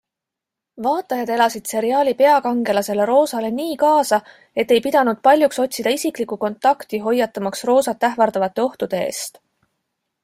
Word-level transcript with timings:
Vaatajad 0.85 1.31
elasid 1.33 1.67
seriaali 1.73 2.15
peakangelasele 2.21 3.07
Rosale 3.09 3.51
nii 3.59 3.77
kaasa, 3.83 4.19
et 4.63 4.73
ei 4.77 4.83
pidanud 4.87 5.21
paljuks 5.29 5.63
otsida 5.67 5.95
isiklikku 5.99 6.41
kontakti 6.47 7.03
hoiatamaks 7.07 7.63
Rosat 7.73 8.09
ähvardavate 8.11 8.69
ohtude 8.69 9.07
eest. 9.11 9.41